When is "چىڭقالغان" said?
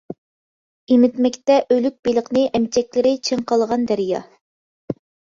3.29-3.85